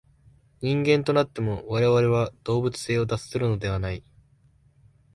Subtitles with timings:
[0.61, 4.03] 人間となっても、我々は動物性を脱するのではない。